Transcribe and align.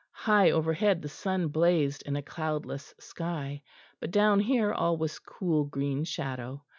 High 0.13 0.49
overhead 0.49 1.03
the 1.03 1.09
sun 1.09 1.49
blazed 1.49 2.01
in 2.07 2.15
a 2.15 2.23
cloudless 2.23 2.95
sky, 2.97 3.61
but 3.99 4.09
down 4.09 4.39
here 4.39 4.73
all 4.73 4.97
was 4.97 5.19
cool, 5.19 5.65
green 5.65 6.05
shadow. 6.05 6.63